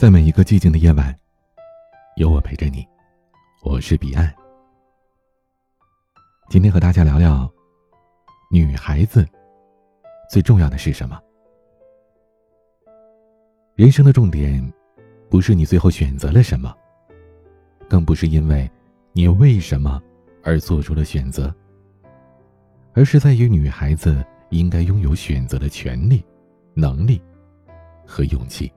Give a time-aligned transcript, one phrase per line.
[0.00, 1.14] 在每一个寂静的夜晚，
[2.16, 2.88] 有我陪着你。
[3.60, 4.34] 我是彼岸。
[6.48, 7.46] 今天和大家聊聊，
[8.50, 9.28] 女孩子
[10.30, 11.20] 最重要的是什么？
[13.74, 14.72] 人生的重点，
[15.28, 16.74] 不是你最后选择了什么，
[17.86, 18.66] 更不是因为
[19.12, 20.02] 你为什么
[20.42, 21.54] 而做出了选择，
[22.94, 26.24] 而是在于女孩子应该拥有选择的权利、
[26.72, 27.20] 能力
[28.06, 28.72] 和勇气。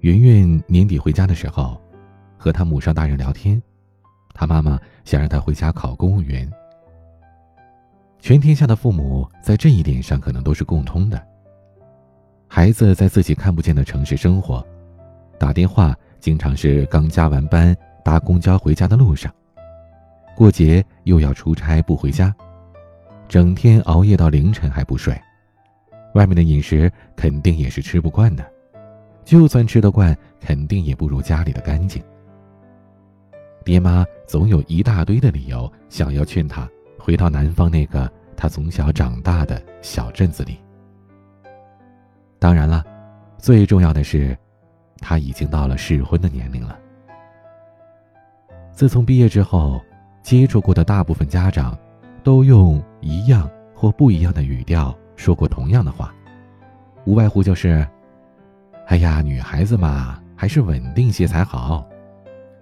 [0.00, 1.78] 圆圆年底回家的时候，
[2.38, 3.62] 和他母上大人聊天，
[4.32, 6.50] 他妈妈想让他回家考公务员。
[8.18, 11.22] 全天下的父母在这一点上可能都是共通的。
[12.48, 14.66] 孩子在自己看不见的城市生活，
[15.38, 19.30] 打电话经常是刚加完班搭公交回家的路上，
[20.34, 22.34] 过节又要出差不回家，
[23.28, 25.14] 整天熬夜到凌晨还不睡，
[26.14, 28.50] 外面的饮食肯定也是吃不惯的。
[29.24, 32.02] 就算吃得惯，肯定也不如家里的干净。
[33.64, 36.68] 爹妈总有一大堆的理由，想要劝他
[36.98, 40.58] 回到南方那个他从小长大的小镇子里。
[42.38, 42.84] 当然了，
[43.38, 44.36] 最重要的是，
[44.98, 46.78] 他已经到了适婚的年龄了。
[48.72, 49.80] 自从毕业之后，
[50.22, 51.78] 接触过的大部分家长，
[52.24, 56.12] 都用一样或不一样的语调说过同样的话，
[57.04, 57.86] 无外乎就是。
[58.90, 61.88] 哎呀，女孩子嘛，还是稳定些才好。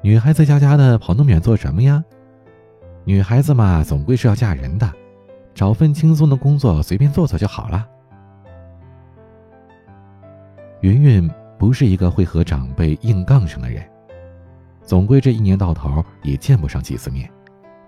[0.03, 2.05] 女孩子家家的跑那么远做什么呀？
[3.05, 4.93] 女孩子嘛，总归是要嫁人的，
[5.55, 7.89] 找份轻松的工作随便做做就好了。
[10.83, 13.83] 云云不是一个会和长辈硬杠上的人，
[14.83, 17.27] 总归这一年到头也见不上几次面，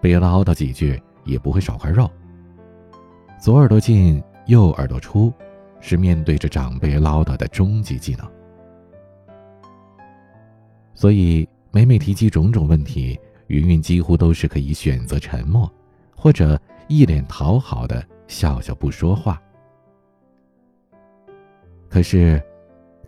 [0.00, 2.10] 被唠叨几句也不会少块肉。
[3.38, 5.30] 左耳朵进，右耳朵出。
[5.80, 8.30] 是面对着长辈唠叨的终极技能，
[10.94, 13.18] 所以每每提及种种问题，
[13.48, 15.70] 云云几乎都是可以选择沉默，
[16.14, 19.40] 或者一脸讨好的笑笑不说话。
[21.88, 22.40] 可是，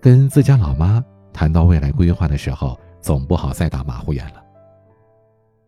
[0.00, 4.43] 跟自家老妈谈到未来规划的时候，总不好再打马虎眼了。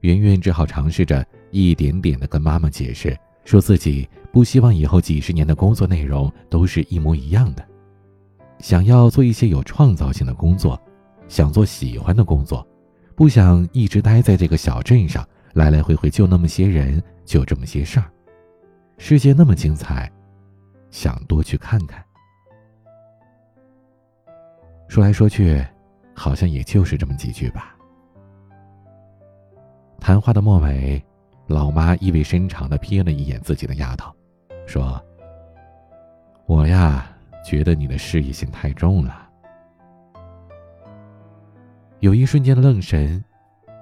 [0.00, 3.16] 云云只好尝试着一点点的跟妈妈解释。
[3.44, 7.65] 说自己不希望以后几十年的工作内容都是一模一样的，
[8.59, 10.81] 想要做一些有创造性的工作，
[11.28, 12.66] 想做喜欢的工作，
[13.15, 18.10] 不想一直待在这个小镇上，来来回回就那么些人，就这么些事儿。
[18.97, 20.11] 世界那么精彩，
[20.91, 22.03] 想多去看看。
[24.88, 25.65] 说来说去，
[26.15, 27.76] 好像也就是这么几句吧。
[30.00, 31.05] 谈话的末尾。
[31.47, 34.10] 老妈意味深长的瞥了一眼自己的丫头，
[34.66, 35.03] 说
[36.47, 37.06] ：“我呀，
[37.44, 39.28] 觉得你的事业心太重了。”
[42.00, 43.22] 有一瞬间的愣神，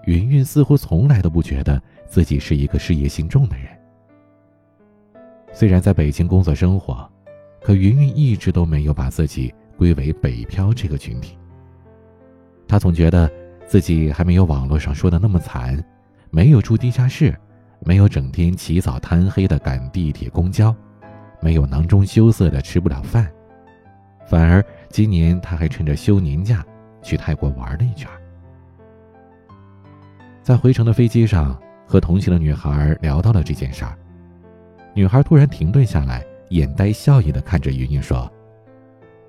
[0.06, 3.66] 云云似乎从来都不觉得自己是一个事业心重的人。
[5.52, 7.08] 虽然在北京工作生活，
[7.60, 11.38] 可云云一直都没有把自己归为北漂这个群体。
[12.66, 13.30] 她总觉得
[13.66, 15.80] 自己还没有网络上说的那么惨，
[16.30, 17.38] 没有住地下室。
[17.84, 20.74] 没有整天起早贪黑的赶地铁公交，
[21.40, 23.28] 没有囊中羞涩的吃不了饭，
[24.26, 26.64] 反而今年他还趁着休年假
[27.02, 28.08] 去泰国玩了一圈。
[30.42, 33.98] 在回程的飞机上，和同行的女孩聊到了这件事儿，
[34.94, 38.30] 女孩突然停顿下来，眼带笑意的看着云云说：“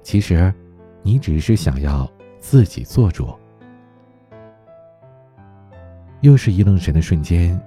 [0.03, 0.53] 其实，
[1.01, 2.07] 你只是想要
[2.39, 3.33] 自己做主。”
[6.21, 7.59] 又是一愣神的瞬间。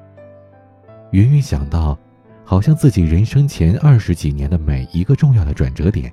[1.12, 1.98] 云云想到，
[2.44, 6.12] 好像自己人生前二十几年的每一个重要的转折点，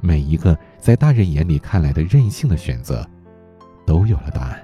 [0.00, 3.08] 每一个在大人眼里看来的任性的选择，
[3.86, 4.62] 都有了答案。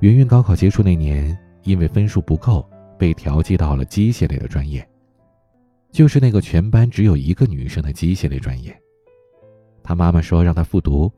[0.00, 2.68] 云云高考结束那年，因为分数不够，
[2.98, 4.86] 被调剂到了机械类的专业，
[5.90, 8.76] 就是那个全班只有一个女生的机械类专业。
[9.82, 11.12] 她妈妈说让她复读，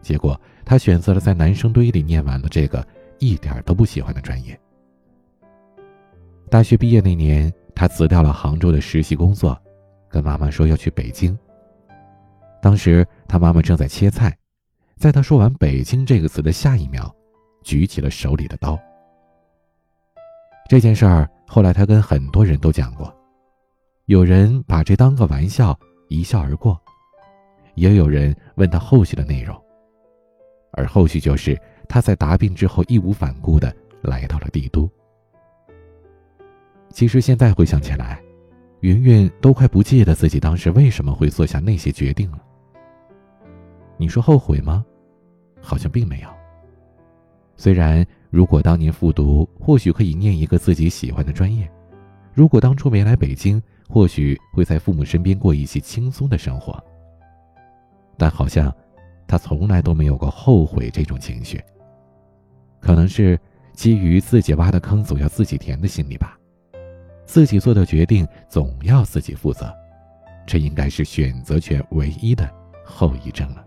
[0.00, 2.86] 结果她选择了在男生堆里念完了这个
[3.18, 4.58] 一点都不喜欢的专业。
[6.48, 9.60] 大学毕业那年，他辞掉了杭州的实习工作，
[10.08, 11.36] 跟妈妈说要去北京。
[12.62, 14.36] 当时他妈妈正在切菜，
[14.96, 17.12] 在他说完“北京”这个词的下一秒，
[17.64, 18.78] 举起了手里的刀。
[20.68, 23.12] 这件事儿后来他跟很多人都讲过，
[24.04, 25.76] 有人把这当个玩笑
[26.08, 26.80] 一笑而过，
[27.74, 29.60] 也有人问他后续的内容，
[30.72, 34.88] 而后续就是他在答辩之后义无反顾的来到了帝都。
[36.96, 38.22] 其实现在回想起来，
[38.80, 42.42] 云云都快不记得自己当时为什么会做下那些决定了。
[43.98, 44.82] 你说后悔吗？
[45.60, 46.28] 好像并没有。
[47.54, 51.66] 虽然如果当年复读，或许可以念一个自己喜欢的专业；
[52.32, 56.82] 如果当初没来北京，或许会在父母身边过一些轻松的生活。
[58.16, 58.74] 但好像，
[59.28, 61.60] 他从来都没有过后悔这种情绪。
[62.80, 63.38] 可能是
[63.74, 66.38] 基于自己挖的坑总要自己填的心理吧。
[67.26, 69.70] 自己做的决定总要自己负责，
[70.46, 72.48] 这应该是选择权唯一的
[72.84, 73.62] 后遗症了。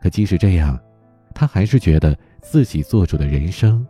[0.00, 0.78] 可即使这样，
[1.34, 3.84] 他还是觉得自己做主的人生，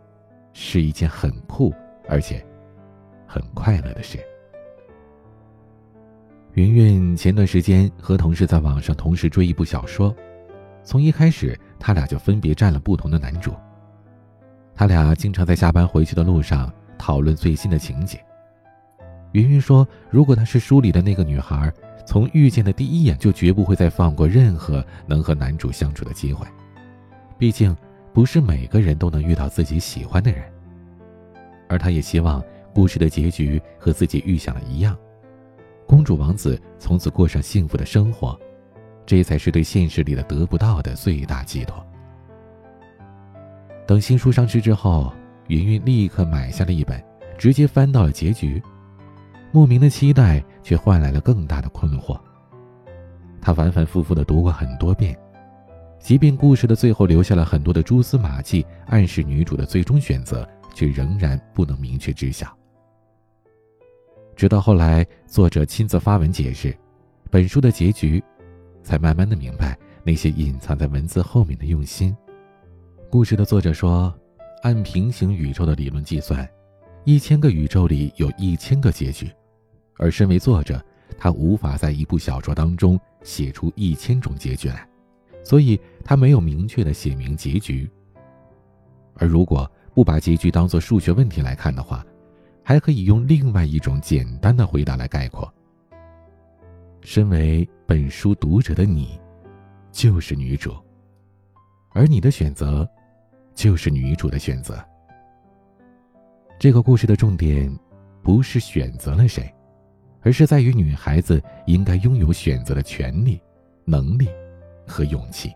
[0.53, 1.73] 是一件很酷
[2.09, 2.43] 而且
[3.27, 4.19] 很快乐的事。
[6.53, 10.13] 云云前段时间和同事在网上同时追一部小说，
[10.83, 13.53] 从一开始他俩就分别占了不同的男主。
[14.73, 16.73] 他俩经常在下班回去的路上。
[16.97, 18.19] 讨论最新的情节。
[19.33, 21.71] 云云说：“如果她是书里的那个女孩，
[22.05, 26.47] 从遇见的第一眼就绝不会再放过任何能和男主相处的机会。
[27.37, 27.75] 毕竟，
[28.13, 30.41] 不是每个人都能遇到自己喜欢的人。
[31.67, 32.41] 而她也希望
[32.73, 34.97] 故事的结局和自己预想的一样，
[35.85, 38.39] 公主王子从此过上幸福的生活，
[39.05, 41.85] 这才是对现实里的得不到的最大寄托。”
[43.85, 45.13] 等新书上市之后。
[45.47, 47.01] 云云立刻买下了一本，
[47.37, 48.61] 直接翻到了结局。
[49.51, 52.19] 莫名的期待却换来了更大的困惑。
[53.41, 55.17] 他反反复复的读过很多遍，
[55.99, 62.55] 即便故事的最后留下了很多的蛛丝马迹，暗示女主的最终选择，却仍然不能明确知晓。
[64.35, 66.75] 直到后来，作者亲自发文解释
[67.31, 68.21] 本书的结局，
[68.83, 72.15] 才慢慢的明白那些隐藏在文字后面的用心。
[73.09, 74.13] 故事的作者说。
[74.67, 76.45] 按平行宇宙的理论计算，
[77.05, 79.31] 一千个宇宙里有一千个结局，
[79.95, 80.83] 而身为作者，
[81.17, 84.85] 他无法在一部小说当中写出一千种结局来，
[85.41, 87.89] 所以他没有明确的写明结局。
[89.13, 92.05] 而如果不把结局当做数学问题来看的话，
[92.61, 95.49] 还可以用另外一种简单的回答来概括：
[96.99, 99.17] 身为本书读者的你，
[99.93, 100.75] 就是女主，
[101.93, 102.85] 而你的选择。
[103.57, 104.77] 就是女主的选择。
[106.59, 107.75] 这个故事的重点，
[108.21, 109.51] 不是选择了谁，
[110.21, 113.41] 而是在于女孩子应该拥有选择的权利、
[113.83, 114.29] 能力
[114.85, 115.51] 和勇气。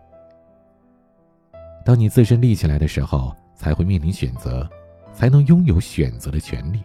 [1.84, 4.68] 当你自身立起来的时候，才会面临选择，
[5.12, 6.82] 才能拥有选择的权利，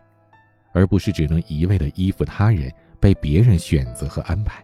[0.71, 4.63] 而不是只能一味的依附他人，被别人选择和安排。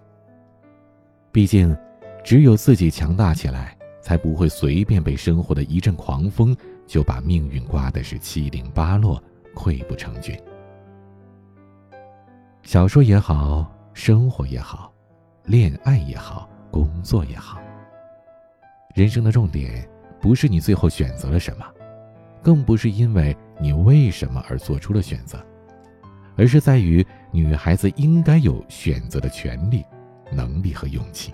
[1.31, 1.75] 毕竟，
[2.23, 3.72] 只有自己强大起来。
[4.03, 6.55] 才不会随便被生活的一阵狂风
[6.85, 9.23] 就把命运刮的是七零八落、
[9.55, 10.38] 溃不成军。
[12.63, 14.94] 小说也好，生活也好，
[15.45, 17.61] 恋爱也好，工作也好，
[18.94, 19.88] 人生的重点
[20.21, 21.65] 不是你最后选择了什么，
[22.41, 25.41] 更不是因为你为什么而做出了选择，
[26.35, 29.83] 而是在于女孩子应该有选择的权利、
[30.29, 31.33] 能力和勇气。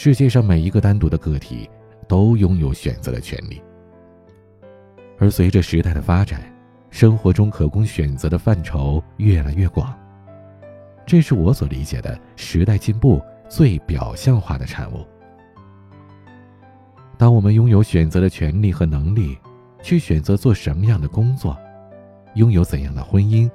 [0.00, 1.68] 世界上每一个单独的个体，
[2.06, 3.60] 都拥有选择的权利。
[5.18, 6.40] 而随着时代的发展，
[6.88, 9.92] 生活中可供选择的范畴越来越广。
[11.04, 15.04] 这是我所理解的时代进步最表象化的产物。
[17.16, 19.36] 当我们拥有选择的权利和能力，
[19.82, 21.58] 去选择做什么样的工作，
[22.34, 23.50] 拥有怎样的婚姻，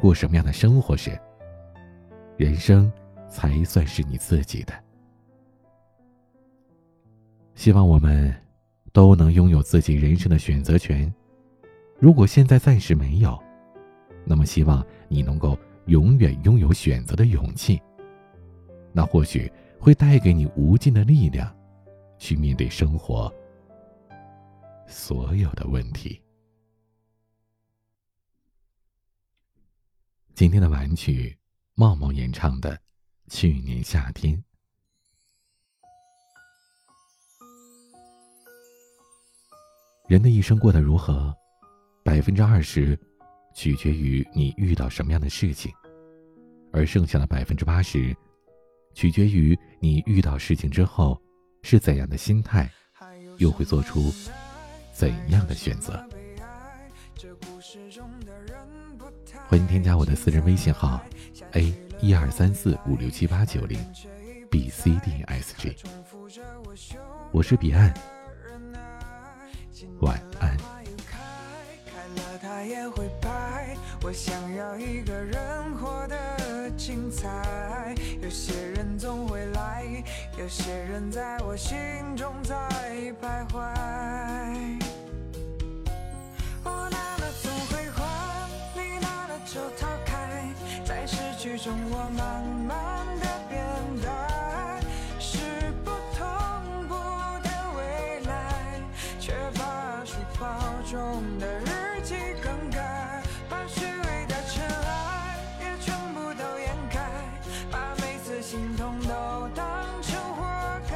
[0.00, 1.16] 过什么样的生活时，
[2.36, 2.92] 人生
[3.28, 4.74] 才算是你自己的。
[7.54, 8.34] 希望我们
[8.92, 11.12] 都能拥有自己人生的选择权。
[11.98, 13.42] 如果现在暂时没有，
[14.24, 17.80] 那么希望你能够永远拥有选择的勇气。
[18.92, 21.54] 那或许会带给你无尽的力量，
[22.18, 23.32] 去面对生活
[24.86, 26.20] 所有的问题。
[30.34, 31.36] 今天的玩曲，
[31.74, 32.76] 茂茂演唱的
[33.28, 34.36] 《去年夏天》。
[40.06, 41.34] 人的一生过得如何，
[42.04, 42.98] 百分之二十
[43.54, 45.72] 取决于你遇到什么样的事情，
[46.72, 48.14] 而剩下的百分之八十
[48.92, 51.18] 取决于你遇到事情之后
[51.62, 52.70] 是怎样的心态，
[53.38, 54.12] 又会做出
[54.92, 55.98] 怎样的选择。
[59.46, 61.02] 欢迎添加我的私人微信号
[61.52, 63.78] ：a 一二三四五六七八九零
[64.50, 65.74] b c d s g，
[67.32, 68.13] 我是彼岸。
[70.00, 70.56] 晚安
[71.06, 71.18] 开
[72.16, 77.94] 了它也会败我想要一个人活得精彩。
[78.20, 79.84] 有些人总会来，
[80.38, 81.78] 有些人在我心
[82.16, 82.54] 中在
[83.22, 83.58] 徘徊。
[86.64, 90.44] 我拿了总会还，你拿了就逃开，
[90.84, 93.26] 在失去中我慢慢的
[108.84, 109.66] 痛都当
[110.02, 110.44] 成活
[110.90, 110.94] 该，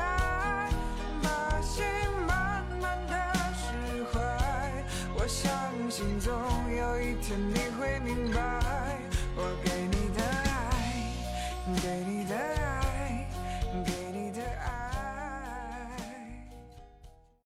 [1.23, 1.83] 把心
[2.27, 3.15] 慢慢的
[3.55, 4.21] 释怀。
[5.17, 5.51] 我相
[5.91, 6.31] 信总
[6.71, 8.68] 有一天你会明白。